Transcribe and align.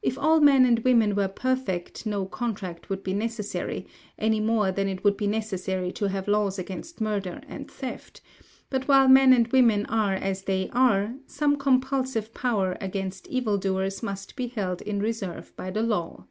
If 0.00 0.16
all 0.16 0.40
men 0.40 0.64
and 0.64 0.78
women 0.84 1.16
were 1.16 1.26
perfect, 1.26 2.06
no 2.06 2.24
contract 2.24 2.88
would 2.88 3.02
be 3.02 3.12
necessary, 3.12 3.84
any 4.16 4.38
more 4.38 4.70
than 4.70 4.86
it 4.86 5.02
would 5.02 5.16
be 5.16 5.26
necessary 5.26 5.90
to 5.90 6.08
have 6.08 6.28
laws 6.28 6.56
against 6.56 7.00
murder 7.00 7.40
and 7.48 7.68
theft; 7.68 8.20
but 8.70 8.86
while 8.86 9.08
men 9.08 9.32
and 9.32 9.48
women 9.48 9.84
are 9.86 10.14
as 10.14 10.42
they 10.44 10.70
are, 10.72 11.14
some 11.26 11.56
compulsive 11.56 12.32
power 12.32 12.76
against 12.80 13.26
evil 13.26 13.58
doers 13.58 14.04
must 14.04 14.36
be 14.36 14.46
held 14.46 14.82
in 14.82 15.00
reserve 15.00 15.52
by 15.56 15.72
the 15.72 15.82
law. 15.82 16.26